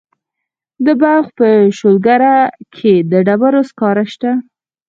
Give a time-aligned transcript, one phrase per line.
[0.85, 1.47] د بلخ په
[1.77, 2.35] شولګره
[2.75, 4.31] کې د ډبرو سکاره شته.